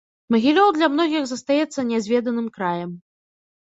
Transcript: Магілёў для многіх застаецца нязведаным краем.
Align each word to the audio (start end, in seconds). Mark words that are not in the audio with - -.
Магілёў 0.35 0.67
для 0.77 0.89
многіх 0.95 1.23
застаецца 1.33 1.87
нязведаным 1.93 2.53
краем. 2.61 2.91